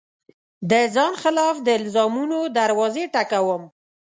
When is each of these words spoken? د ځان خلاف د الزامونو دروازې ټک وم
د 0.69 0.71
ځان 0.95 1.13
خلاف 1.23 1.55
د 1.67 1.69
الزامونو 1.79 2.37
دروازې 2.57 3.03
ټک 3.13 3.31
وم 3.47 3.63